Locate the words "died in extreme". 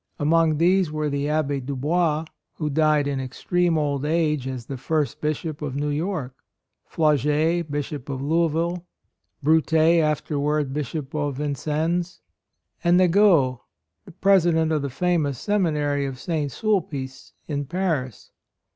2.73-3.77